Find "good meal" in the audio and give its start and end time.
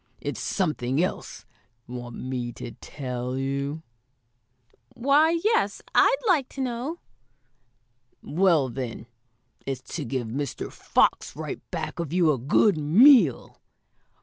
12.39-13.59